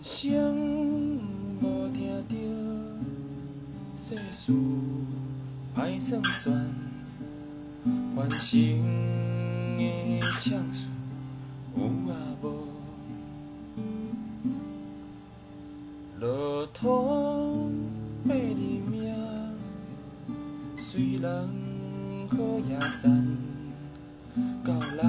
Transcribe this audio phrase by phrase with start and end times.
[0.00, 1.18] 生
[1.60, 2.36] 无听着
[3.96, 4.52] 世事
[5.74, 6.72] 歹算算，
[8.14, 8.56] 凡生
[9.76, 10.88] 的唱词
[11.76, 12.68] 有啊无？
[16.20, 17.68] 落土
[18.24, 18.38] 八字
[18.90, 19.12] 命，
[20.76, 21.48] 虽人
[22.28, 22.36] 好
[22.68, 23.36] 也散，
[24.64, 25.02] 到力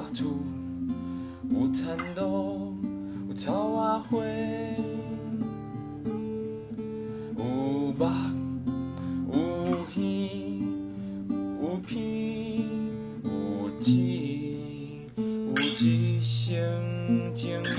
[0.00, 0.24] 有破厝
[1.50, 2.74] 有田路
[3.28, 4.18] 有草仔花
[7.36, 7.44] 有
[7.92, 7.92] 目
[9.30, 10.00] 有耳
[11.60, 12.64] 有鼻
[13.24, 13.28] 有
[13.80, 13.90] 舌
[15.18, 16.48] 有一生
[17.34, 17.62] 情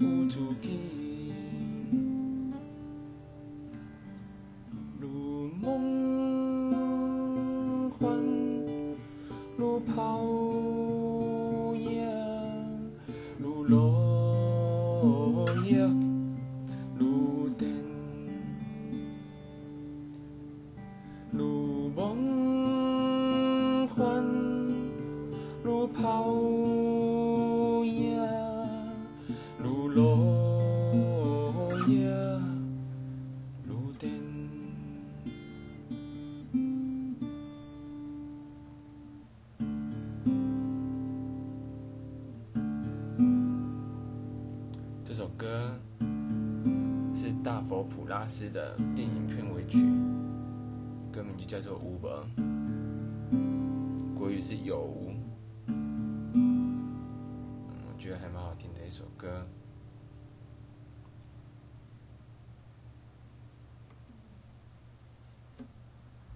[0.00, 0.66] 有自己。
[5.00, 5.06] 如
[5.62, 5.64] 梦
[7.90, 7.98] 幻，
[9.56, 10.18] 如泡
[13.68, 15.78] 落叶，
[16.98, 17.70] 如电，
[21.30, 24.24] 如梦幻，
[25.62, 26.32] 如泡
[45.38, 45.70] 歌
[47.14, 49.86] 是大佛普拉斯的电影片尾曲，
[51.12, 52.12] 歌名就叫做《无本》，
[54.18, 55.14] 国语是有无。
[57.86, 59.46] 我觉得还蛮好听的一首歌。